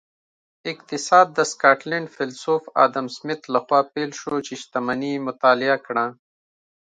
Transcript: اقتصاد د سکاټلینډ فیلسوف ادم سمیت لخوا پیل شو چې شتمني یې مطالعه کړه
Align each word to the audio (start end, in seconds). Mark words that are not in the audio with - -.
اقتصاد 0.71 1.27
د 1.37 1.39
سکاټلینډ 1.51 2.07
فیلسوف 2.15 2.63
ادم 2.85 3.05
سمیت 3.17 3.41
لخوا 3.53 3.79
پیل 3.93 4.11
شو 4.19 4.35
چې 4.47 4.53
شتمني 4.61 5.11
یې 5.15 5.23
مطالعه 5.27 5.77
کړه 5.85 6.05